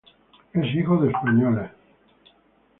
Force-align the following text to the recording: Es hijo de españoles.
Es 0.53 0.65
hijo 0.75 0.97
de 0.97 1.11
españoles. 1.11 1.69